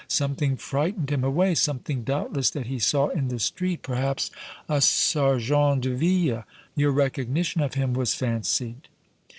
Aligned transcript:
Something 0.07 0.57
frightened 0.57 1.11
him 1.11 1.23
away, 1.23 1.53
something, 1.53 2.03
doubtless, 2.03 2.49
that 2.49 2.65
he 2.65 2.79
saw 2.79 3.09
in 3.09 3.27
the 3.27 3.37
street, 3.37 3.83
perhaps 3.83 4.31
a 4.67 4.81
sergent 4.81 5.81
de 5.81 5.93
ville. 5.95 6.43
Your 6.75 6.91
recognition 6.91 7.61
of 7.61 7.75
him 7.75 7.93
was 7.93 8.15
fancied." 8.15 8.87